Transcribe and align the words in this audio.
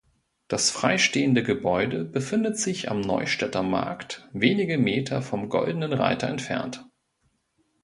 Das 0.47 0.71
freistehende 0.71 1.43
Gebäude 1.43 2.03
befindet 2.05 2.57
sich 2.57 2.89
am 2.89 3.01
Neustädter 3.01 3.61
Markt, 3.61 4.27
wenige 4.33 4.79
Meter 4.79 5.21
vom 5.21 5.47
Goldenen 5.47 5.93
Reiter 5.93 6.27
entfernt. 6.27 6.83